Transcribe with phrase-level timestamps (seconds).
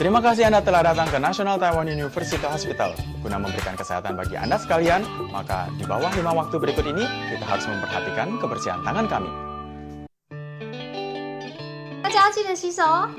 [0.00, 2.92] Terima kasih Anda telah datang ke National Taiwan University Hospital.
[3.24, 7.64] Guna memberikan kesehatan bagi Anda sekalian, maka di bawah lima waktu berikut ini, kita harus
[7.64, 9.32] memperhatikan kebersihan tangan kami.
[12.06, 13.10] 大家要记得洗手哦。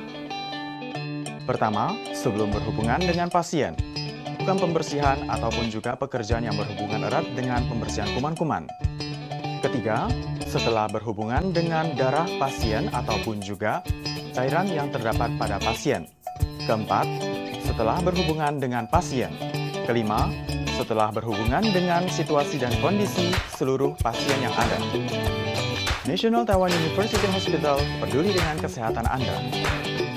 [1.44, 3.76] Pertama, sebelum berhubungan dengan pasien.
[4.40, 8.64] Bukan pembersihan ataupun juga pekerjaan yang berhubungan erat dengan pembersihan kuman-kuman.
[9.60, 10.08] Ketiga,
[10.48, 13.84] setelah berhubungan dengan darah pasien ataupun juga
[14.32, 16.08] cairan yang terdapat pada pasien.
[16.63, 17.07] Keempat,
[17.67, 19.35] setelah berhubungan dengan pasien.
[19.83, 20.31] Kelima,
[20.79, 24.79] setelah berhubungan dengan situasi dan kondisi seluruh pasien yang ada.
[26.07, 29.39] National Taiwan University Hospital peduli dengan kesehatan Anda.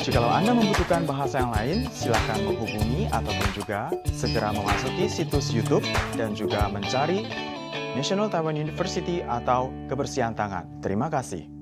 [0.02, 6.38] Jikalau Anda membutuhkan bahasa yang lain, silakan menghubungi ataupun juga segera memasuki situs YouTube dan
[6.38, 7.26] juga mencari
[7.98, 10.68] National Taiwan University atau kebersihan tangan.
[10.84, 11.55] Terima kasih.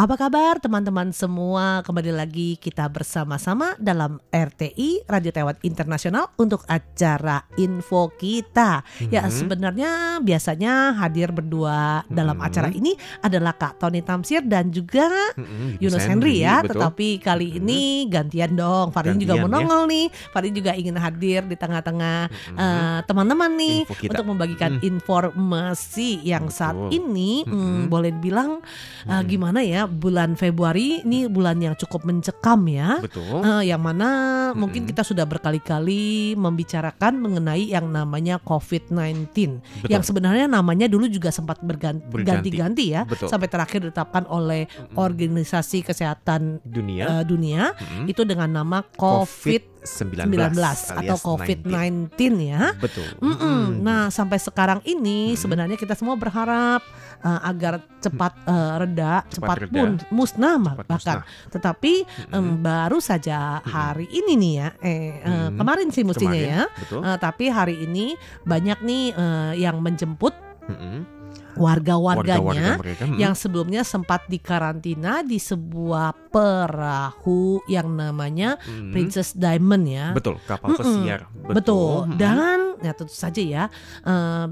[0.00, 1.84] Apa kabar teman-teman semua?
[1.84, 8.80] Kembali lagi kita bersama-sama dalam RTI Radio Taiwan Internasional untuk acara info kita.
[9.12, 9.32] Ya Mhm.
[9.36, 9.90] sebenarnya
[10.24, 12.46] biasanya hadir berdua dalam Mhm.
[12.48, 15.04] acara ini adalah Kak Tony Tamsir dan juga
[15.36, 16.64] Mm-mm, Yunus Henry ya.
[16.64, 16.80] betul.
[16.80, 17.58] Tetapi kali Mhm.
[17.60, 18.96] ini gantian dong.
[18.96, 19.48] Farin juga Gantian, ya.
[19.52, 20.06] menongol nih.
[20.32, 22.56] Farin juga ingin hadir di tengah-tengah Mhm.
[22.56, 24.96] eh, teman-teman nih untuk membagikan Mhm.
[24.96, 26.88] informasi yang saat Betul.
[26.96, 27.92] ini hmm, Mhm.
[27.92, 28.64] boleh dibilang
[29.04, 29.28] eh, Mhm.
[29.28, 33.02] gimana ya bulan Februari ini bulan yang cukup mencekam ya.
[33.02, 33.42] Betul.
[33.42, 34.08] Eh, yang mana
[34.52, 34.88] mungkin Mhm.
[34.88, 39.90] kita sudah berkali-kali membicarakan mengenai yang namanya COVID-19 Betul.
[39.90, 42.48] yang sebenarnya namanya dulu juga sempat bergan- Berganti.
[42.48, 43.26] berganti-ganti ya Betul.
[43.26, 44.64] sampai terakhir ditetapkan oleh.
[44.94, 48.06] Organisasi Kesehatan dunia eh, Dunia Mm-mm.
[48.06, 50.56] itu dengan nama COVID-19 COVID-19
[51.00, 52.76] atau COVID-19 ya.
[52.76, 53.06] Betul.
[53.18, 53.36] Mm-mm.
[53.36, 53.62] Mm-mm.
[53.80, 55.40] Nah, sampai sekarang ini Mm-mm.
[55.40, 56.84] sebenarnya kita semua berharap
[57.24, 59.72] uh, agar cepat uh, reda, cepat, reda.
[59.72, 60.94] pun musnah Cepat bahkan.
[60.96, 61.22] musnah.
[61.48, 62.36] Tetapi Mm-mm.
[62.36, 64.90] em, baru saja hari ini nih ya, eh
[65.24, 65.58] uh, Mm-mm.
[65.60, 66.62] kemarin sih mestinya Kemarin, ya.
[66.84, 67.00] Betul.
[67.00, 68.06] Uh, tapi hari ini
[68.44, 70.32] banyak nih uh, yang menjemput
[70.68, 71.19] Mm-mm.
[71.52, 73.02] Warga-warganya Warga-warga mereka.
[73.04, 73.18] mm-mm.
[73.18, 78.90] yang sebelumnya sempat dikarantina di sebuah perahu yang namanya Mm-mm.
[78.90, 80.06] Princess Diamond ya.
[80.10, 80.80] Betul, kapal Mm-mm.
[80.80, 81.20] pesiar.
[81.46, 82.06] Betul.
[82.06, 82.16] Mm-mm.
[82.16, 83.64] Dan ya tentu saja ya
[84.02, 84.46] eh,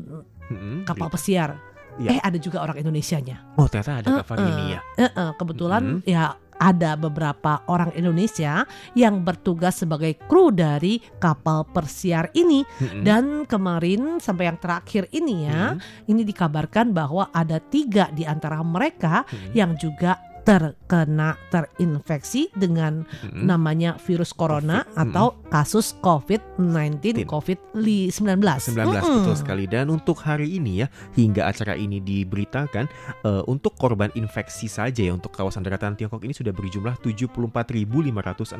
[0.50, 0.84] Mm-mm.
[0.84, 1.56] kapal pesiar.
[1.98, 2.14] Iya.
[2.14, 3.42] Eh ada juga orang Indonesianya.
[3.58, 4.80] Oh, ternyata ada Kak Eh, ini ya.
[4.96, 12.30] eh, eh, kebetulan ya ada beberapa orang Indonesia yang bertugas sebagai kru dari kapal persiar
[12.34, 13.02] ini Mm-mm.
[13.06, 16.10] dan kemarin sampai yang terakhir ini ya Mm-mm.
[16.10, 19.54] ini dikabarkan bahwa ada tiga di antara mereka Mm-mm.
[19.54, 23.44] yang juga terkena terinfeksi dengan Mm-mm.
[23.44, 27.28] namanya virus corona Covid, atau kasus COVID-19 Tin.
[27.28, 29.25] COVID-19 19 Mm-mm.
[29.25, 32.88] betul sekali dan untuk hari ini ya hingga acara ini diberitakan
[33.25, 38.56] eh, untuk korban infeksi saja ya untuk kawasan daratan Tiongkok ini sudah berjumlah 74.516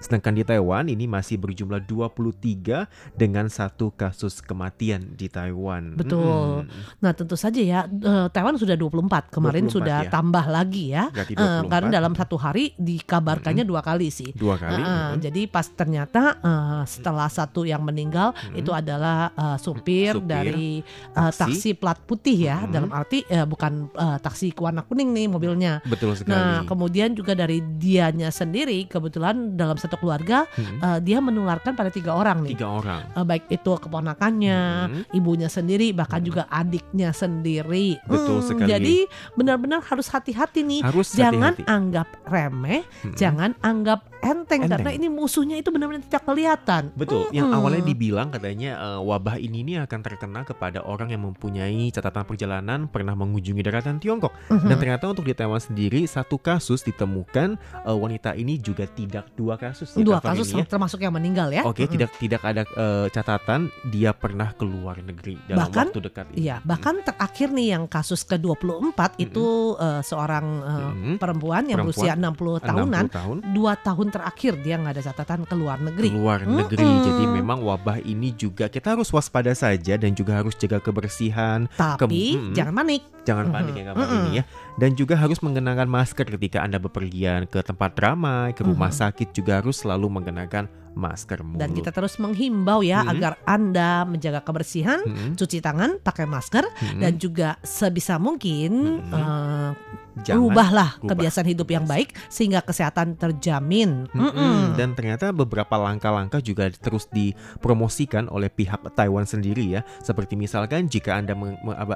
[0.00, 5.96] sedangkan di Taiwan ini masih berjumlah 23 dengan satu kasus kematian di Taiwan.
[5.96, 6.66] Betul.
[6.66, 7.00] Mm-mm.
[7.04, 10.10] Nah tentu saja ya eh, Taiwan sudah 24 kemarin 24 sudah ya.
[10.10, 11.72] tambah lagi ya Berarti Eh, 24.
[11.72, 14.76] karena dalam satu hari dikabarkannya dua kali sih dua kali.
[14.76, 15.18] Eh, mm-mm.
[15.18, 18.58] jadi pas ternyata eh, setelah satu yang meninggal Mm-mm.
[18.58, 21.40] itu adalah eh, supir, Supir, dari eh, taksi.
[21.56, 21.70] taksi.
[21.74, 22.70] plat putih ya Mm-mm.
[22.70, 25.80] dalam arti eh, bukan eh, taksi warna kuning nih mobilnya.
[25.82, 26.30] Betul sekali.
[26.30, 30.78] Nah kemudian juga dari dianya sendiri kebetulan dalam satu keluarga Mm-mm.
[30.78, 32.52] eh, dia menularkan pada tiga orang nih.
[32.52, 33.02] tiga orang.
[33.08, 35.02] Eh, baik itu keponakannya, Mm-mm.
[35.12, 36.28] ibunya sendiri, bahkan Mm-mm.
[36.28, 37.96] juga adiknya sendiri.
[38.04, 38.68] Betul Hmm, sekali.
[38.68, 38.96] Jadi
[39.34, 40.81] benar-benar harus hati-hati nih.
[40.82, 41.62] Harus Jangan hati-hati.
[41.66, 43.14] anggap remeh, Mm-mm.
[43.14, 44.70] jangan anggap enteng, Enteng.
[44.70, 46.82] karena ini musuhnya itu benar-benar tidak kelihatan.
[46.94, 47.34] Betul, Mm-mm.
[47.34, 52.22] yang awalnya dibilang katanya eh, wabah ini nih akan terkena kepada orang yang mempunyai catatan
[52.22, 54.30] perjalanan pernah mengunjungi daratan Tiongkok.
[54.48, 54.66] Mhm.
[54.66, 59.54] Dan ternyata untuk di Taiwan sendiri satu kasus ditemukan eh, wanita ini juga tidak dua
[59.56, 59.90] kasus.
[59.92, 60.62] ya, dua kasus ya.
[60.64, 61.62] termasuk yang meninggal ya.
[61.62, 61.92] Oke, Mm-mm.
[61.92, 66.36] tidak tidak ada eh, catatan dia pernah keluar negeri dalam Bahkan- waktu dekat ini.
[66.42, 69.46] Iya, bahkan terakhir nih yang kasus ke-24 itu
[69.76, 71.16] eh, seorang eh, Mm-mm.
[71.16, 75.40] perempuan yang Perempuan, berusia 60 60 tahunan, tahun dua tahun terakhir dia nggak ada catatan
[75.44, 76.08] ke luar negeri.
[76.08, 76.82] keluar negeri.
[76.82, 77.04] Mm-mm.
[77.04, 81.68] Jadi memang wabah ini juga kita harus waspada saja dan juga harus jaga kebersihan.
[81.74, 82.54] Tapi mm-mm.
[82.54, 83.02] jangan panik.
[83.22, 84.14] Jangan panik ya Mhm.
[84.18, 84.44] ini ya.
[84.74, 89.62] Dan juga harus mengenakan masker ketika Anda bepergian ke tempat ramai, ke rumah sakit juga
[89.62, 91.60] harus selalu mengenakan masker mulut.
[91.60, 93.10] Dan kita terus menghimbau ya Mhm.
[93.12, 95.34] agar Anda menjaga kebersihan, Mhm.
[95.38, 97.00] cuci tangan, pakai masker Mhm.
[97.00, 99.12] dan juga sebisa mungkin Mhm.
[99.12, 99.70] eh,
[100.12, 104.12] Jangan rubahlah rubah kebiasaan hidup yang baik sehingga kesehatan terjamin.
[104.12, 104.28] Mm-mm.
[104.28, 104.76] Mm-mm.
[104.76, 109.80] Dan ternyata beberapa langkah-langkah juga terus dipromosikan oleh pihak Taiwan sendiri ya.
[110.04, 111.32] Seperti misalkan jika Anda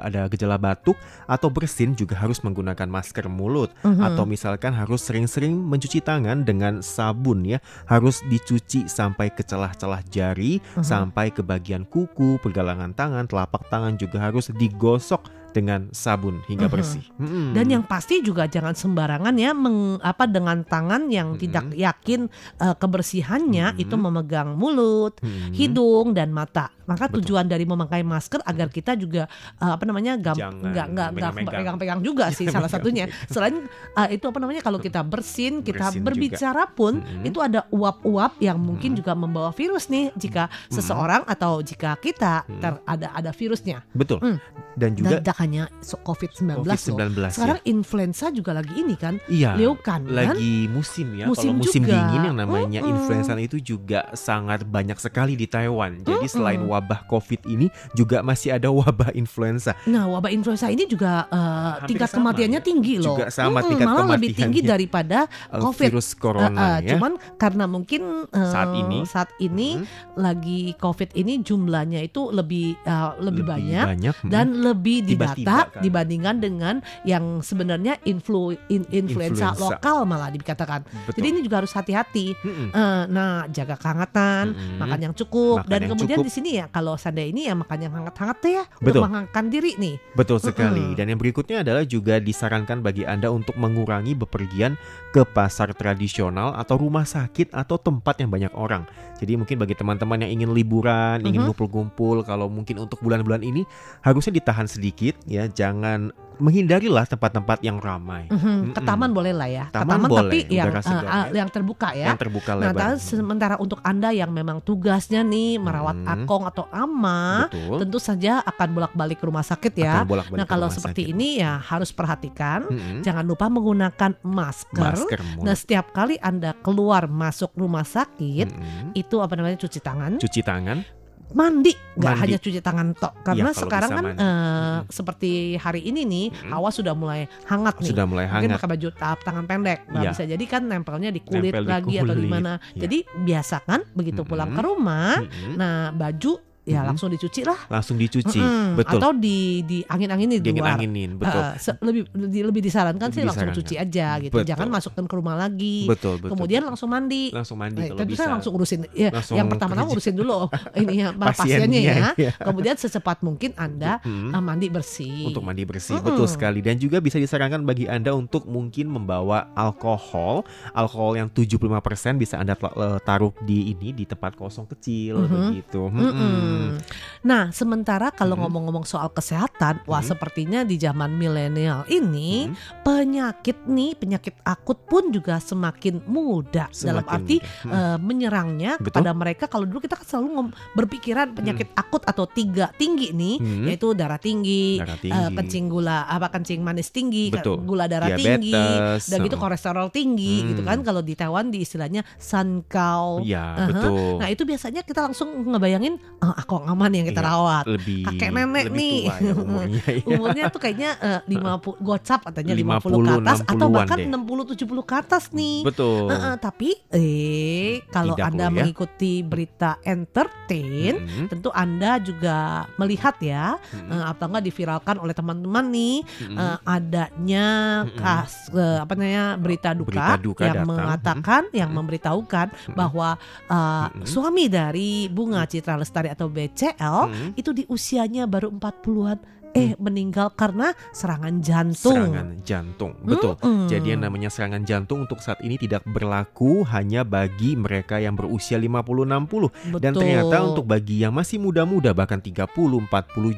[0.00, 0.96] ada gejala batuk
[1.28, 3.69] atau bersin juga harus menggunakan masker mulut.
[3.84, 4.00] Mhm.
[4.00, 7.60] Atau misalkan harus sering-sering mencuci tangan dengan sabun ya.
[7.84, 10.83] Harus dicuci sampai ke celah-celah jari, Mhm.
[10.83, 17.00] sampai ke bagian kuku, pergelangan tangan, telapak tangan juga harus digosok dengan sabun hingga bersih.
[17.17, 17.56] Mm-mm.
[17.56, 21.38] Dan yang pasti juga jangan sembarangan ya meng, apa dengan tangan yang Mhm.
[21.41, 22.21] tidak yakin
[22.61, 23.81] eh, kebersihannya Mhm.
[23.81, 25.56] itu memegang mulut, Mm-mm.
[25.56, 26.75] hidung dan mata.
[26.87, 27.23] Maka Betul.
[27.23, 32.00] tujuan dari memakai masker agar kita juga eh, apa namanya gam- nggak nggak nggak pegang-pegang
[32.00, 33.05] juga sih salah satunya.
[33.27, 37.25] Selain eh, itu apa namanya kalau kita bersin, kita Bersin berbicara pun Mhm.
[37.25, 38.99] itu ada uap-uap yang mungkin Mhm.
[38.99, 42.59] juga membawa virus nih jika seseorang atau jika kita Mhm.
[42.59, 43.83] ter, ada ada virusnya.
[43.91, 44.19] Betul.
[44.21, 44.38] Mm.
[44.77, 46.69] Dan juga Dan tidak hanya so- COVID-19 loh.
[46.69, 49.35] COVID-19 Sekarang influenza juga lagi ini kan, ya.
[49.49, 49.50] Iya.
[49.59, 50.12] leukan kan?
[50.12, 51.25] Lagi musim ya.
[51.27, 51.97] Musim Kalau musim juga.
[51.97, 52.93] dingin yang namanya Mm-mm.
[52.93, 56.00] influenza itu juga sangat banyak sekali di Taiwan.
[56.00, 56.29] Jadi Mm-mm.
[56.31, 59.73] selain wabah COVID ini juga masih ada wabah influenza.
[59.84, 62.64] Nah, wabah influenza ini juga Hampir tingkat sama kematiannya ya.
[62.64, 63.17] tinggi loh.
[63.17, 64.37] Juga sama Mm-mm, tingkat malah lebih kematiannya.
[64.37, 65.19] tinggi daripada
[65.49, 65.88] Eh, COVID.
[65.88, 66.88] virus corona eh, ya.
[66.94, 68.99] Cuman karena mungkin eh, Saat ini.
[69.05, 69.84] saat ini Mm,
[70.17, 73.87] lagi COVID ini jumlahnya itu lebih eh, lebih, banyak.
[73.96, 74.28] mm.
[74.28, 75.81] dan lebih Tiba-tiba didata kan.
[75.81, 79.64] dibandingkan dengan yang sebenarnya influ, in- influenza, Influenza.
[79.73, 80.84] lokal malah dikatakan.
[81.06, 81.14] Betul.
[81.17, 82.37] Jadi ini juga harus hati-hati.
[82.37, 82.69] Mm-mm.
[82.70, 84.76] Eh, nah, jaga kehangatan, Mm-mm.
[84.76, 86.26] makan yang cukup Makan dan yang kemudian cukup.
[86.26, 88.82] di sini ya kalau seandainya ini ya makan yang hangat-hangat deh ya Betul.
[88.82, 89.94] untuk menghangatkan diri nih.
[90.12, 90.82] Betul sekali.
[90.82, 90.96] Mm-mm.
[90.96, 94.74] Dan yang berikutnya adalah juga disarankan bagi Anda untuk mengurangi bepergian
[95.10, 98.84] ke pasar tradisional atau rumah sakit atau tempat yang banyak orang.
[99.16, 101.46] Jadi mungkin bagi teman-teman yang ingin liburan, ingin Mhm.
[101.48, 103.64] ngumpul-ngumpul, kalau mungkin untuk bulan-bulan ini
[104.00, 108.28] harusnya ditahan sedikit ya, jangan menghindarilah tempat-tempat yang ramai.
[108.28, 108.84] Mhm, Ke Mm-mm.
[108.84, 109.64] taman boleh lah ya.
[109.72, 111.32] Ke Taman taman boleh, tapi yang segar ya.
[111.32, 112.06] yang terbuka ya.
[112.12, 112.76] Yang terbuka Nah, lebar.
[112.76, 116.12] tapi sementara untuk Anda yang memang tugasnya nih merawat Hmm.
[116.12, 117.85] akong atau ama, Betul.
[117.85, 120.08] tentu saja akan bolak-balik ke rumah sakit ya.
[120.08, 121.12] Bolak-balik Nah, kalau seperti sakit.
[121.12, 122.64] ini ya harus perhatikan.
[122.64, 123.05] Mm-mm.
[123.05, 124.81] Jangan lupa menggunakan masker.
[124.97, 125.44] masker mulut.
[125.44, 128.97] Nah, setiap kali Anda keluar masuk rumah sakit, Mm-mm.
[128.97, 130.81] itu apa namanya cuci tangan, Cuci tangan.
[131.28, 133.12] Mandi, nggak hanya cuci tangan tok.
[133.20, 134.23] Karena kalau sekarang kan mandi.
[134.23, 134.76] Mm-mm.
[134.88, 136.50] seperti hari ini nih, Mm-mm.
[136.52, 137.90] hawa sudah mulai hangat nih.
[137.90, 138.58] Sudah mulai Mungkin hangat.
[138.62, 140.11] pakai baju tap tangan pendek, nggak Iya.
[140.12, 142.52] bisa jadi kan nempelnya di kulit Nempel di lagi atau di kulit, mana.
[142.73, 142.81] iya.
[142.87, 145.55] Jadi biasakan begitu pulang ke rumah, Mm-mm.
[145.58, 146.32] nah baju
[146.66, 146.88] ya Mm-mm.
[146.90, 148.36] langsung dicuci lah, Langsung dicuci.
[148.36, 148.74] Mm-mm.
[148.74, 148.98] Betul.
[148.98, 150.74] atau di di angin-anginin di luar.
[150.76, 151.40] Betul.
[151.40, 153.62] Eh, se- lebih di- lebih disarankan sih Lebih langsung disarankan.
[153.62, 154.48] cuci aja gitu, Betul.
[154.48, 155.86] jangan masukkan ke rumah lagi.
[155.86, 156.34] betul, betul.
[156.34, 156.68] Kemudian betul.
[156.68, 157.24] langsung mandi.
[157.30, 158.18] langsung mandi Nah, kalau bisa.
[158.18, 159.94] saya langsung urusin ya, Langsung yang pertama-tama kerja.
[159.94, 160.38] urusin dulu
[160.76, 162.10] ini ya pasiennya Pasiennya, ya.
[162.18, 162.32] iya.
[162.36, 164.30] Kemudian secepat mungkin Anda Mm.
[164.30, 165.22] eh, mandi bersih.
[165.26, 166.06] untuk mandi bersih Mm-mm.
[166.08, 170.42] betul sekali dan juga bisa disarankan bagi Anda untuk mungkin membawa alkohol
[170.72, 171.70] alkohol yang 75%
[172.16, 175.30] bisa Anda eh, taruh di ini di tempat kosong kecil Mhm.
[175.30, 176.56] begitu Mm-mm.
[176.56, 176.79] Mm-mm.
[177.23, 178.43] Nah, sementara kalau Mhm.
[178.47, 180.08] ngomong-ngomong soal kesehatan, wah Mhm.
[180.08, 182.49] sepertinya di zaman milenial ini
[182.81, 186.70] penyakit nih, penyakit akut pun juga semakin mudah.
[186.70, 187.64] Dalam Semakin arti mudah.
[187.67, 187.73] Mm.
[187.75, 188.85] eh, menyerangnya Betul.
[188.88, 189.44] kepada mereka.
[189.47, 190.29] Kalau dulu kita kan selalu
[190.73, 193.64] berpikiran penyakit akut atau tiga tinggi nih, Hmm.
[193.67, 197.59] yaitu darah tinggi, darah eh, tinggi kencing gula, apa kencing manis tinggi, Betul.
[197.61, 200.49] gula darah tinggi, diabetes dan gitu kolesterol tinggi Hmm.
[200.54, 200.78] gitu kan.
[200.80, 203.19] Kalau di Taiwan di istilahnya sankau.
[203.23, 203.66] ya Aha.
[203.66, 207.65] betul Nah itu biasanya kita langsung ngebayangin ah aku aman yang kita Iya, rawat.
[207.67, 208.99] lebih kakek nenek lebih nih.
[209.03, 210.05] tua ya umurnya ya.
[210.07, 214.07] Umurnya tuh kayaknya eh, 50 gocap katanya 50, 50, ke atas atau 60-an bahkan deh.
[214.09, 215.59] 60 70 ke atas nih.
[215.62, 218.50] betul Heeh, tapi eh kalau Tidak Anda ya.
[218.53, 221.26] mengikuti berita entertain Mm-mm.
[221.29, 222.37] tentu Anda juga
[222.76, 223.91] melihat ya Mm-mm.
[223.91, 226.37] eh, atau enggak diviralkan oleh teman-teman nih Mm-mm.
[226.37, 227.47] eh, adanya
[227.83, 227.97] Mm-mm.
[227.97, 230.69] kas eh, apa namanya berita duka, Berita duka yang datang.
[230.69, 231.79] mengatakan yang Mm-mm.
[231.81, 232.76] memberitahukan Mm-mm.
[232.76, 233.09] bahwa
[233.47, 233.57] uh,
[233.88, 234.07] Mm-mm.
[234.07, 237.28] suami dari Bunga Citra Lestari atau BCL Mm-mm.
[237.40, 241.95] itu di usianya baru 40-an eh meninggal karena serangan jantung.
[241.95, 243.67] serangan jantung betul Mm-mm.
[243.67, 248.57] Jadi yang namanya serangan jantung untuk saat ini tidak berlaku hanya bagi mereka yang berusia
[248.57, 252.87] 50-60 Dan ternyata untuk bagi yang masih muda-muda bahkan 30-40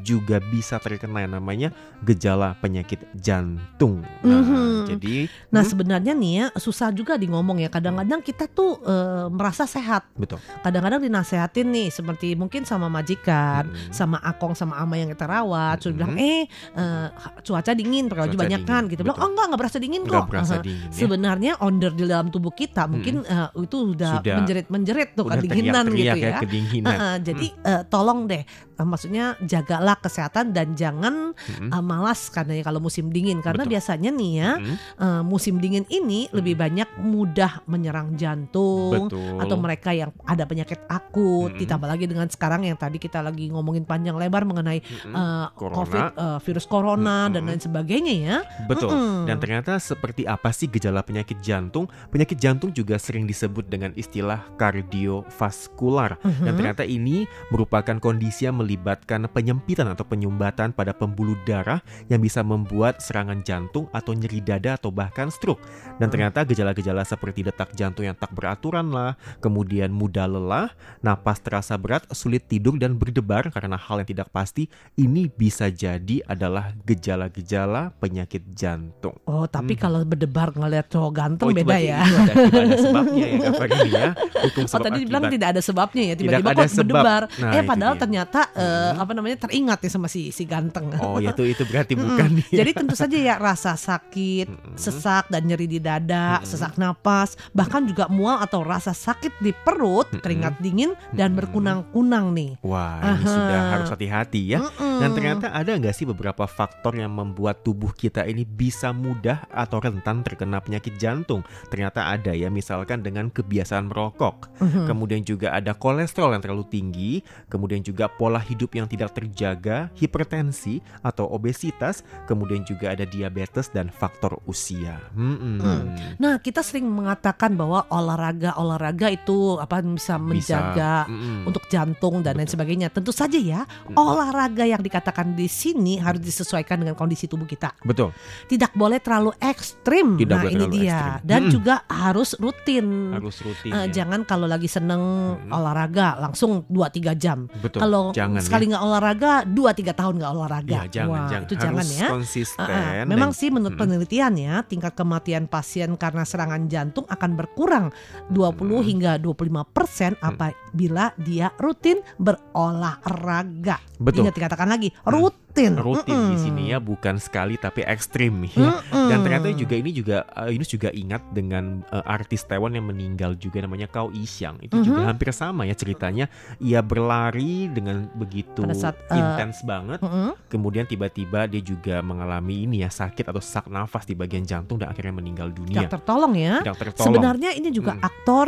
[0.01, 1.69] juga bisa terkena yang namanya
[2.03, 4.87] gejala penyakit jantung Nah Mhm.
[4.89, 5.17] jadi
[5.49, 9.65] Nah hmm, sebenarnya nih ya susah juga di ngomong ya kadang-kadang kita tuh eh, merasa
[9.65, 13.93] sehat betul kadang-kadang dinasehatin nih seperti mungkin sama majikan Mm-mm.
[13.93, 16.43] sama akong sama ama yang kita rawat sudah bilang bilang eh
[16.75, 17.07] eh,
[17.43, 19.01] cuaca dingin pakai baju banyak kan gitu.
[19.03, 20.29] Bilang oh enggak enggak berasa dingin Nggak kok.
[20.29, 20.95] berasa dingin ya.
[20.95, 25.85] Sebenarnya onder di dalam tubuh kita mungkin eh, itu udah, Sudah- menjerit-menjerit tuh Udah kedinginan
[25.87, 26.41] gitu teriak-teriak ya.
[26.41, 26.89] kedinginan.
[26.89, 31.71] Heeh, jadi eh, tolong deh, eh, maksudnya jagalah kesehatan dan jangan Mm-mm.
[31.71, 33.73] eh, malas karena ya kalau musim dingin karena Betul.
[33.77, 34.77] biasanya nih ya Mm-mm.
[34.97, 39.39] eh, musim dingin ini lebih banyak mudah menyerang jantung Betul.
[39.39, 41.61] atau mereka yang ada penyakit akut Mm-mm.
[41.61, 45.75] ditambah lagi dengan sekarang yang tadi kita lagi ngomongin panjang lebar mengenai eh, Corona.
[45.89, 47.49] Covid eh, virus corona dan Mm-mm.
[47.49, 48.39] lain sebagainya ya.
[48.69, 48.93] Betul.
[48.93, 49.25] Mm-mm.
[49.25, 51.89] Dan ternyata seperti apa sih gejala penyakit jantung?
[52.13, 56.21] Penyakit jantung juga sering disebut dengan istilah kardiovaskular.
[56.21, 56.57] Dan Mhm.
[56.61, 61.81] ternyata ini merupakan kondisi yang melibatkan penyempitan atau penyumbatan pada pembuluh darah
[62.13, 65.63] yang bisa membuat serangan jantung atau nyeri dada atau bahkan stroke.
[65.97, 71.75] Dan ternyata gejala-gejala seperti detak jantung yang tak beraturan lah, kemudian mudah lelah, napas terasa
[71.79, 74.67] berat, sulit tidur dan berdebar karena hal yang tidak pasti,
[74.99, 79.15] ini bisa jadi adalah gejala-gejala penyakit jantung.
[79.25, 79.81] Oh, tapi Hmm.
[79.81, 82.03] kalau berdebar ngeliat cowok ganteng Oh, beda ya.
[82.03, 84.09] Itu ada, ada sebabnya ya Kak ya.
[84.41, 86.79] Hukum Oh sebab tadi dibilang tidak ada sebabnya ya tiba-tiba kok sebab.
[86.83, 87.23] berdebar.
[87.39, 88.03] Nah, eh padahal dia.
[88.03, 88.99] ternyata eh, Hmm.
[88.99, 90.87] apa namanya teringat nih sama si si ganteng.
[90.99, 92.47] Oh, ya itu itu berarti bukan nih.
[92.53, 94.75] Jadi tentu saja ya rasa sakit, Mm-mm.
[94.75, 96.49] sesak dan nyeri di dada, Mm-mm.
[96.49, 100.21] sesak napas, bahkan juga mual atau rasa sakit di perut, Mm-mm.
[100.21, 102.51] keringat dingin dan berkunang-kunang nih.
[102.61, 103.29] Wah, ini Aha.
[103.29, 104.61] sudah harus hati-hati ya.
[104.61, 104.99] Mm-mm.
[104.99, 109.83] Dan ternyata ada nggak sih beberapa faktor yang membuat tubuh kita ini bisa mudah atau
[109.83, 111.45] rentan terkena penyakit jantung?
[111.69, 114.49] Ternyata ada ya, misalkan dengan kebiasaan merokok.
[114.63, 114.89] Mhm.
[114.89, 117.13] Kemudian juga ada kolesterol yang terlalu tinggi,
[117.51, 123.91] kemudian juga pola hidup yang tidak terjaga, hipertensi atau obesitas, kemudian juga ada diabetes dan
[123.91, 125.01] faktor usia.
[125.17, 125.59] Mm-mm.
[125.59, 125.87] Hmm.
[126.23, 131.49] Nah, kita sering mengatakan bahwa olahraga-olahraga itu apa bisa menjaga Mm-mm.
[131.49, 132.89] untuk jantung dan lain sebagainya.
[132.93, 133.99] Tentu saja ya, Mm-mm.
[133.99, 137.75] olahraga yang dikatakan di sini harus disesuaikan dengan kondisi tubuh kita.
[137.83, 138.15] Betul.
[138.47, 140.15] Tidak boleh terlalu ekstrim.
[140.15, 140.87] Tidak nah, boleh ini dia.
[140.95, 141.13] ekstrim.
[141.27, 141.53] Dan Mm-mm.
[141.53, 142.87] juga harus rutin.
[143.11, 143.71] Harus rutin.
[143.71, 143.93] Eh, ya.
[143.99, 145.03] Jangan kalau lagi seneng
[145.35, 145.51] Mm-mm.
[145.51, 147.51] olahraga langsung 2-3 jam.
[147.59, 147.83] Betul.
[147.83, 148.79] Kalau jangan sekali ya.
[148.79, 150.71] nggak olahraga 2-3 tahun nggak olahraga.
[150.71, 151.47] Ya, jangan, Wah, jangan.
[151.49, 152.09] itu jangan Harus ya.
[152.09, 152.63] konsisten.
[152.63, 152.93] Ah, ah.
[153.03, 153.91] dan- Memang sih menurut Mm-mm.
[153.91, 157.87] penelitian ya tingkat kematian pasien karena serangan jantung akan berkurang
[158.29, 158.85] 20 Mm.
[158.85, 159.35] hingga 25
[159.67, 163.81] persen apabila dia rutin berolahraga.
[163.99, 164.23] Betul.
[164.23, 165.48] Ingat dikatakan lagi rutin.
[165.51, 165.75] Rutin
[166.07, 166.39] di Mm-mm.
[166.39, 168.79] sini ya bukan sekali tapi ekstrim ya.
[168.79, 169.09] Mm-mm.
[169.09, 173.35] Dan ternyata juga ini juga uh, Yunus juga ingat dengan uh, artis Taiwan yang meninggal
[173.35, 174.61] juga namanya Kau Isyang.
[174.61, 175.09] Itu juga Mhm.
[175.09, 176.27] hampir sama ya ceritanya.
[176.59, 179.99] Ia berlari dengan begitu Pada saat, uh, intens banget.
[179.99, 180.37] Mm-mm.
[180.47, 184.89] Kemudian tiba-tiba dia juga mengalami ini ya sakit atau sesak nafas di bagian jantung dan
[184.89, 185.85] akhirnya meninggal dunia.
[185.85, 186.63] Tidak tertolong ya.
[186.63, 187.07] Tidak tertolong.
[187.09, 188.03] Sebenarnya ini juga Mm.
[188.05, 188.47] aktor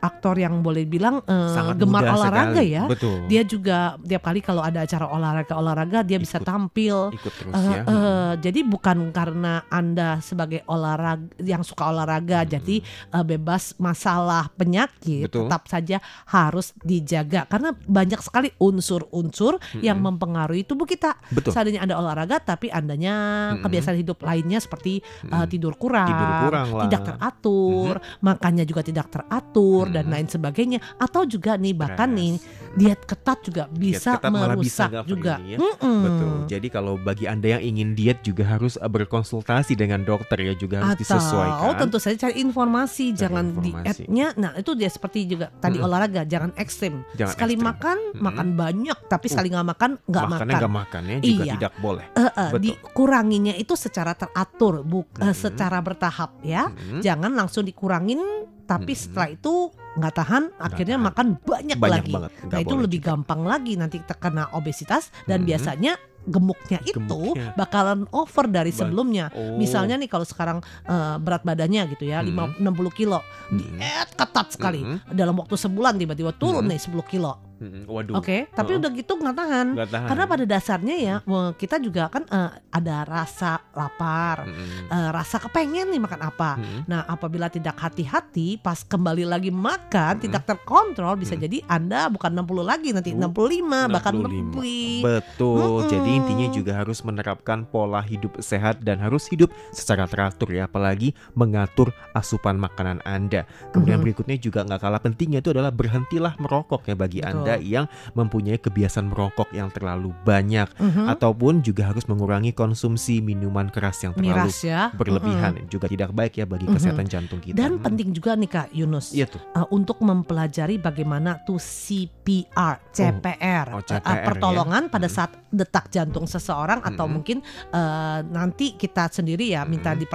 [0.00, 2.74] aktor yang boleh bilang Sangat gemar olahraga sekali.
[2.74, 2.84] ya.
[2.86, 3.26] Betul.
[3.26, 6.46] Dia juga tiap kali kalau ada acara olahraga-olahraga dia bisa Ikut.
[6.46, 6.96] tampil.
[7.10, 7.82] ikut terus Eh, ya.
[7.82, 12.52] eh, jadi bukan karena anda sebagai olahraga yang suka olahraga Mm-mm.
[12.52, 12.76] jadi
[13.10, 15.48] eh, bebas masalah penyakit Betul.
[15.48, 15.96] tetap saja
[16.26, 20.14] harus dijaga karena banyak sekali unsur-unsur yang Mm-mm.
[20.14, 21.16] mempengaruhi tubuh kita.
[21.28, 21.50] Betul.
[21.50, 23.14] Seandainya anda olahraga tapi andanya
[23.50, 23.62] Mm-mm.
[23.62, 25.48] kebiasaan hidup lainnya seperti eh, Mm-mm.
[25.48, 26.84] tidur kurang, Tidur kurang lah.
[26.86, 30.14] tidak teratur, makannya juga tidak teratur dan Mm-mm.
[30.14, 32.18] lain sebagainya atau juga nih bahkan Stres.
[32.18, 32.32] nih
[32.70, 35.34] diet ketat juga bisa ketat bisa merusak nggak, juga.
[35.40, 35.56] Ya?
[35.58, 36.02] Mm-mm.
[36.20, 36.38] Betul.
[36.46, 40.82] Jadi kalau bagi Anda yang ingin diet juga harus uh, berkonsultasi dengan dokter ya juga
[40.82, 41.74] harus Atau disesuaikan.
[41.78, 44.04] tentu saja cari informasi, Cari jangan informasi.
[44.04, 44.26] dietnya.
[44.34, 45.86] Nah itu dia seperti juga tadi Mm-mm.
[45.86, 47.02] olahraga, jangan ekstrim.
[47.14, 47.68] Jangan sekali ekstrim.
[47.70, 48.22] makan Mm-mm.
[48.22, 50.60] makan banyak, tapi Uh, sekali nggak makan nggak Makannya makan.
[50.60, 51.52] nggak makan ya juga Iya.
[51.56, 52.06] tidak boleh.
[52.10, 52.60] Eh, eh, Betul.
[52.60, 55.34] dikuranginya itu secara teratur, bu, eh, Mm-mm.
[55.34, 56.68] secara bertahap ya.
[56.68, 57.00] Mm-mm.
[57.00, 58.18] Jangan langsung dikurangin,
[58.64, 59.02] tapi Mm-mm.
[59.06, 59.54] setelah itu
[59.90, 61.08] nggak tahan, akhirnya tahan.
[61.08, 62.12] makan banyak, Banyak lagi.
[62.12, 62.30] banget.
[62.40, 63.08] nggak Nah itu lebih juga.
[63.10, 65.48] gampang lagi nanti terkena obesitas dan Mm-mm.
[65.50, 67.52] biasanya gemuknya itu Gemuknya.
[67.54, 69.28] bakalan over dari sebelumnya.
[69.30, 69.56] Oh.
[69.56, 72.56] Misalnya nih kalau sekarang eh, berat badannya gitu ya, Hmm.
[72.56, 73.78] 5 60 kilo, Mm-mm.
[73.78, 74.80] diet ketat sekali.
[74.80, 75.10] Mm-mm.
[75.10, 76.70] Dalam waktu sebulan tiba-tiba turun Hmm.
[76.70, 77.49] nih 10 kilo.
[77.60, 78.16] Waduh.
[78.16, 78.80] Oke, tapi Heeh.
[78.80, 79.66] udah gitu nggak tahan.
[79.76, 80.08] Tahan.
[80.08, 81.14] Karena pada dasarnya ya
[81.54, 84.88] kita juga kan eh, ada rasa lapar, Mm-mm.
[84.88, 86.56] eh, rasa kepengen nih makan apa.
[86.56, 86.88] Mm-mm.
[86.88, 90.24] Nah, apabila tidak hati-hati pas kembali lagi makan Mm-mm.
[90.24, 91.42] tidak terkontrol bisa Mm.
[91.44, 94.24] jadi Anda bukan 60 lagi nanti Uh, 65 bahkan 65.
[94.24, 94.92] lebih.
[95.04, 95.60] Betul.
[95.84, 95.90] Mm-mm.
[95.90, 101.12] Jadi intinya juga harus menerapkan pola hidup sehat dan harus hidup secara teratur ya, apalagi
[101.34, 103.44] mengatur asupan makanan Anda.
[103.70, 104.04] Kemudian Mhm.
[104.08, 107.30] berikutnya juga nggak kalah pentingnya itu adalah berhentilah merokok ya bagi Betul.
[107.36, 111.06] Anda Anda yang mempunyai kebiasaan merokok yang terlalu banyak Mhm.
[111.08, 116.36] ataupun juga harus mengurangi konsumsi minuman keras yang terlalu miras ya berlebihan juga tidak baik
[116.36, 116.74] ya bagi Mhm.
[116.74, 117.56] kesehatan jantung kita.
[117.56, 117.82] dan Hmm.
[117.82, 119.42] penting juga nih kak Yunus Iya tuh.
[119.52, 124.24] uh, untuk mempelajari bagaimana tuh CPR, CPR, oh, uh, CPR ya.
[124.24, 125.12] pertolongan pada Mm.
[125.12, 127.14] saat detak jantung seseorang atau Mm-mm.
[127.16, 127.38] mungkin
[127.70, 130.00] uh, nanti kita sendiri ya minta Mm-mm.
[130.00, 130.06] di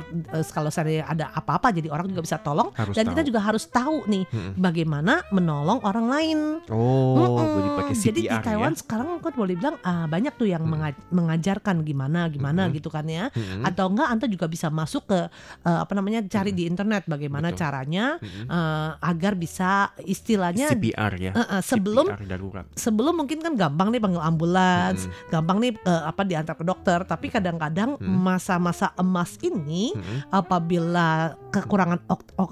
[0.48, 3.12] kalau saya ada apa-apa jadi orang juga bisa tolong Harus dan tahu.
[3.12, 4.54] kita juga harus tahu nih Mm-mm.
[4.56, 6.40] bagaimana menolong orang lain.
[6.68, 7.20] Oh,
[7.76, 8.80] Pakai CPR Jadi di Taiwan ya.
[8.80, 10.72] sekarang kan boleh bilang ah, banyak tuh yang Mm.
[10.72, 12.76] menga- mengajarkan gimana gimana Mm-mm.
[12.76, 13.28] gitu kan ya.
[13.30, 13.64] Mm-mm.
[13.64, 15.20] Atau enggak Anda juga bisa masuk ke
[15.62, 16.56] eh, apa namanya cari Mm.
[16.56, 17.60] di internet bagaimana Betul.
[17.60, 18.46] caranya Mm-mm.
[18.48, 21.32] eh, agar bisa istilahnya CPR ya.
[21.32, 22.66] eh, eh, sebelum CPR darurat.
[22.74, 25.30] sebelum mungkin kan gampang nih panggil ambulans, Mm-mm.
[25.30, 28.08] gampang nih eh, apa diantar ke dokter, tapi kadang-kadang Mm.
[28.08, 30.30] masa-masa emas ini Mm-mm.
[30.30, 31.08] apabila
[31.50, 32.00] kekurangan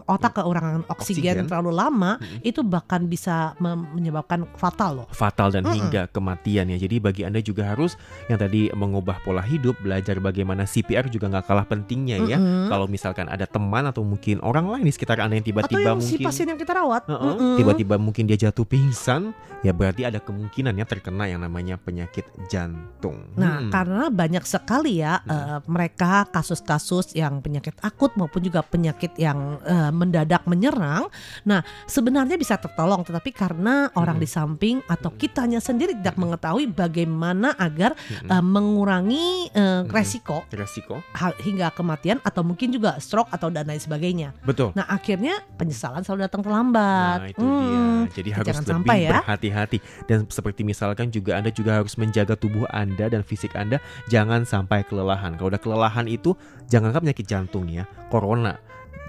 [0.05, 1.45] otak kekurangan oksigen, Oksigen.
[1.45, 2.39] terlalu lama Mm-mm.
[2.41, 5.07] itu bahkan bisa menyebabkan fatal loh.
[5.11, 5.75] fatal dan Mm-mm.
[5.75, 6.77] hingga kematian ya.
[6.79, 11.43] Jadi bagi Anda juga harus yang tadi mengubah pola hidup, belajar bagaimana CPR juga nggak
[11.43, 12.39] kalah pentingnya ya.
[12.39, 12.71] Mm-mm.
[12.71, 16.15] Kalau misalkan ada teman atau mungkin orang lain di sekitar Anda yang tiba-tiba yang si
[16.15, 17.55] mungkin pasien yang kita rawat, Heeh, Mm-mm.
[17.59, 23.27] tiba-tiba mungkin dia jatuh pingsan, ya berarti ada kemungkinan ya terkena yang namanya penyakit jantung.
[23.35, 23.69] Nah, Hmm.
[23.69, 25.33] karena banyak sekali ya Hmm.
[25.33, 31.09] eh, mereka kasus-kasus yang penyakit akut maupun juga penyakit yang eh, mendadak menyerang.
[31.43, 34.23] Nah, sebenarnya bisa tertolong, tetapi karena orang Hmm.
[34.23, 34.51] di samping
[34.85, 36.29] atau kitanya sendiri tidak Hmm.
[36.29, 39.89] mengetahui bagaimana agar eh, mengurangi Hmm.
[39.89, 41.01] resiko resiko.
[41.39, 44.33] hingga kematian atau mungkin juga stroke atau dan lain sebagainya.
[44.43, 44.71] Betul.
[44.73, 47.17] Nah, akhirnya penyesalan selalu datang terlambat.
[47.19, 47.61] Nah itu Hmm.
[47.63, 48.13] dia.
[48.13, 49.11] Jadi harus jangan lebih sampai ya.
[49.17, 49.77] berhati-hati.
[50.05, 54.83] Dan seperti misalkan juga Anda juga harus menjaga tubuh Anda dan fisik Anda jangan sampai
[54.83, 55.35] kelelahan.
[55.35, 56.35] Kalau udah kelelahan itu
[56.67, 58.57] jangan anggap penyakit jantung ya, corona,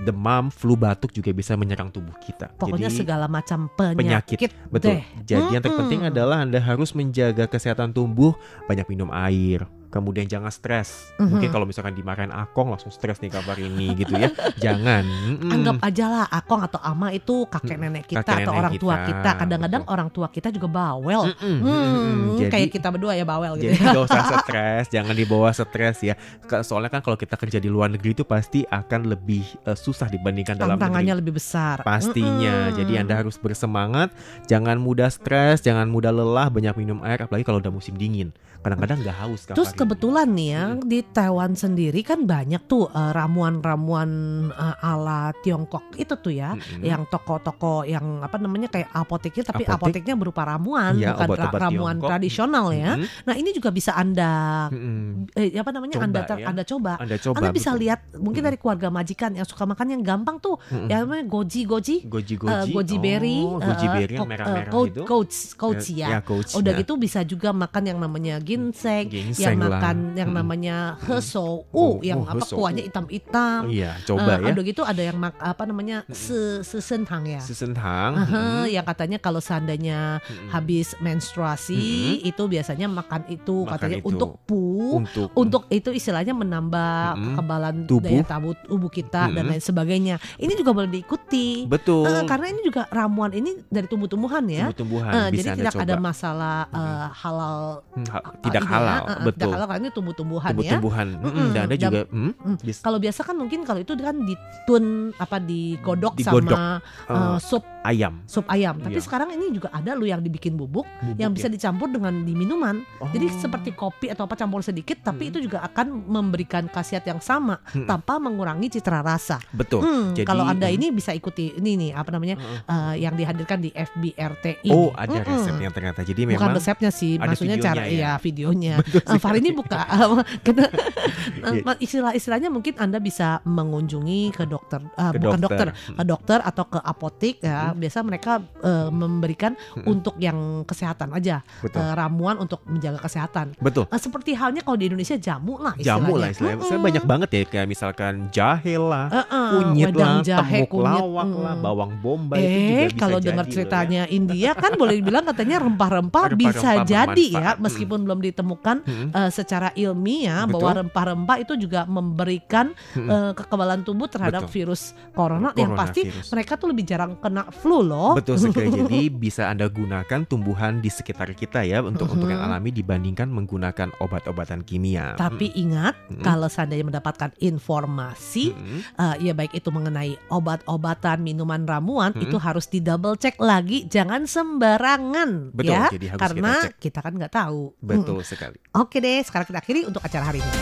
[0.03, 2.51] demam, flu, batuk juga bisa menyerang tubuh kita.
[2.59, 3.99] Pokoknya Jadi segala macam penyakit.
[3.99, 4.99] penyakit, betul.
[4.99, 5.03] deh.
[5.23, 8.35] Jadi yang terpenting adalah Anda harus menjaga kesehatan tubuh,
[8.67, 9.65] banyak minum air.
[9.95, 11.15] Kemudian jangan stres.
[11.23, 11.31] Mhm.
[11.31, 14.27] Mungkin kalau misalkan dimarahin akong langsung stres nih kabar ini gitu ya.
[14.65, 15.07] Jangan.
[15.07, 15.55] Mm-mm.
[15.55, 18.75] Anggap aja lah akong atau ama itu kakek Mm, nenek kita kakek atau nenek orang
[18.75, 19.31] tua kita, kita.
[19.39, 19.95] Kadang-kadang betul.
[19.95, 21.23] orang tua kita juga bawel.
[21.31, 21.57] Mm-mm.
[21.63, 23.71] Hmm, Jadi kayak kita berdua ya bawel gitu.
[23.71, 23.95] Jadi ya.
[23.95, 26.15] gak usah stres, jangan dibawa stres ya.
[26.61, 30.59] Soalnya kan kalau kita kerja di luar negeri itu pasti akan lebih eh, susah dibandingkan
[30.59, 31.21] dalam Tantangannya negeri.
[31.23, 31.87] lebih besar.
[31.87, 32.71] Pastinya.
[32.71, 32.79] Mm-mm.
[32.83, 34.11] Jadi Anda harus bersemangat,
[34.45, 38.35] jangan mudah stres, jangan mudah lelah, banyak minum air apalagi kalau udah musim dingin.
[38.65, 40.89] Kadang-kadang nggak haus Kak Terus kebetulan nih ya Mm-mm.
[40.89, 44.11] di Taiwan sendiri kan banyak tuh eh, ramuan-ramuan
[44.49, 46.57] eh, ala Tiongkok itu tuh ya.
[46.57, 46.81] Mm-mm.
[46.81, 49.77] Yang toko-toko yang apa namanya kayak apoteknya tapi Apotek.
[50.01, 52.09] apoteknya berupa ramuan Iya, bukan ra- obat-obat ramuan Tiongkok.
[52.11, 52.93] tradisional ya.
[52.97, 53.09] Mm-mm.
[53.23, 54.33] Nah, ini juga bisa Anda
[54.69, 55.29] Mm-mm.
[55.35, 56.47] eh, apa namanya Coba Anda ya.
[56.49, 56.93] Anda coba.
[56.99, 57.37] Anda coba.
[57.39, 57.83] Anda bisa betul.
[57.85, 58.49] lihat mungkin Mm-mm.
[58.49, 60.89] dari keluarga majikan yang suka makan yang gampang tuh Mm-mm.
[60.89, 62.73] ya namanya goji goji goji-goji.
[62.73, 65.03] goji berry Oh, goji berry yang merah-merah itu.
[65.05, 66.21] coach coach Ya, ya.
[66.23, 66.55] coach.
[66.55, 66.81] Udah ya.
[66.81, 69.69] gitu bisa juga makan yang namanya ginseng, Ginseng yang lah.
[69.75, 70.41] makan yang Mm-mm.
[70.41, 73.67] namanya heso, Oh, yang oh, apa kuahnya hitam-hitam.
[73.67, 74.53] Iya, coba Eh, ya.
[74.53, 77.41] Udah gitu ada yang mak apa namanya se sesentang ya.
[77.41, 78.15] Sesentang.
[78.17, 78.63] Aha, mm-mm.
[78.71, 80.49] yang katanya kalau seandainya Mm-mm.
[80.49, 81.83] habis menstruasi
[82.23, 84.07] itu biasanya makan itu Makan katanya itu.
[84.07, 84.63] untuk pu
[84.97, 87.27] untuk untuk itu istilahnya menambah Mm-mm.
[87.35, 88.05] kekebalan Tubuh.
[88.05, 89.51] daya tahan tubuh kita dan Mm-mm.
[89.51, 90.15] lain sebagainya.
[90.37, 91.67] Ini juga boleh diikuti.
[91.67, 94.69] betul Eh, karena ini juga ramuan ini dari tumbuh-tumbuhan ya.
[94.69, 95.85] tumbuh-tumbuhan bisa jadi tidak coba.
[95.85, 97.59] ada masalah eh, halal
[97.91, 99.41] Hmm, ha- eh, tidak ini ya, halal, eh, eh, betul.
[99.41, 100.55] Tidak halal karena ini tumbuh-tumbuhan ya.
[100.55, 101.07] Tumbuh-tumbuhan.
[101.15, 102.33] Mm-mm, Mm-mm, Dan dan- juga Mm.
[102.61, 106.79] bis- Kalau biasa kan mungkin kalau itu kan ditun apa digodok, Digodok, sama
[107.09, 108.25] eh, eh, sup ayam.
[108.25, 108.75] sup ayam.
[108.77, 109.05] Tapi Iya.
[109.05, 111.53] sekarang ini juga ada loh yang dibikin bubuk, Bubuk yang bisa ya.
[111.53, 112.81] dicampur dengan di minuman.
[113.07, 113.39] Jadi Oh.
[113.39, 115.31] seperti kopi atau apa campur sedikit, tapi Hmm.
[115.31, 117.85] itu juga akan memberikan khasiat yang sama Hmm.
[117.85, 119.37] tanpa mengurangi citra rasa.
[119.53, 119.85] betul.
[119.85, 120.75] Hmm, Jadi, kalau anda hmm.
[120.75, 122.61] ini bisa ikuti ini nih apa namanya Heeh.
[122.65, 124.97] eh, yang dihadirkan di FBRT Oh, ini.
[124.97, 125.29] ada Mm-mm.
[125.31, 126.01] resepnya ternyata.
[126.01, 127.99] Jadi Bukan memang resepnya sih, ada maksudnya videonya cara ya?
[128.01, 128.75] ya videonya.
[128.85, 129.81] Betul Eh, Fahri ini buka
[130.45, 130.67] karena
[131.45, 131.61] Iya.
[131.63, 135.67] eh, istilah-istilahnya mungkin anda bisa mengunjungi ke dokter, eh, ke bukan dokter.
[135.71, 137.74] dokter, ke dokter atau ke apotek ya.
[137.75, 137.83] Hmm.
[137.83, 138.33] Biasa mereka
[138.63, 139.91] eh, memberikan Hmm.
[139.91, 141.83] untuk yang kesehatan aja, Betul.
[141.83, 143.59] eh, ramuan untuk menjaga kesehatan.
[143.59, 143.85] Betul.
[143.87, 145.99] Eh, seperti halnya kalau di Indonesia jamu lah istilahnya.
[146.01, 146.63] Jamu lah istilahnya.
[146.63, 146.87] Saya Mm-mm.
[146.87, 151.29] banyak banget ya kayak misalkan jahe lah, Eh, eh, kunyit lah, jahe, temuk kunyit, lawak
[151.35, 151.63] lah, mm.
[151.63, 153.51] bawang bombay itu juga Eh, bisa kalau dengar ya.
[153.51, 159.09] ceritanya India kan boleh dibilang katanya rempah-rempah bisa jadi ya, meskipun belum ditemukan Mm-mm.
[159.11, 160.53] eh, secara ilmiah Betul.
[160.55, 163.09] bahwa rempah-rempah itu juga memberikan Mm-mm.
[163.09, 164.55] eh, kekebalan tubuh terhadap Betul.
[164.55, 164.83] virus
[165.13, 166.31] corona, yang pasti Coronavirus.
[166.31, 168.20] mereka tuh lebih jarang kena flu loh.
[168.20, 168.68] Betul sekali.
[168.68, 172.48] Jadi bisa Anda gunakan tumbuhan di sekitar kita ya untuk untuk yang Mhm.
[172.52, 175.16] alami dibandingkan menggunakan obat-obatan kimia.
[175.16, 176.20] Tapi ingat, Mm-mm.
[176.20, 178.80] kalau seandainya mendapatkan informasi, Mm-mm.
[178.98, 182.28] eh, ya baik itu mengenai obat-obatan, minuman ramuan, Mm-mm.
[182.28, 185.88] itu harus di double check lagi, jangan sembarangan, Betul, ya.
[185.90, 186.74] jadi harus Karena kita cek.
[186.80, 187.62] kita kan nggak tahu.
[187.80, 188.58] Betul sekali.
[188.60, 188.82] Mm.
[188.82, 190.62] Oke deh, sekarang kita akhiri untuk acara hari ini.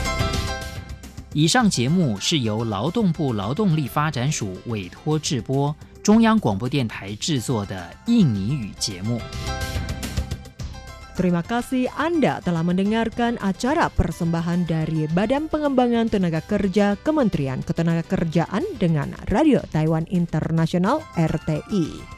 [1.33, 9.19] 以上节目是由劳动部劳动力发展署委托制播， 中央广播电台制作的印尼语节目。
[11.17, 19.17] Terima kasih Anda telah mendengarkan acara persembahan dari Badan Pengembangan Tenaga Kerja Kementerian Ketenagakerjaan dengan
[19.33, 22.17] Radio Taiwan Internasional RTI.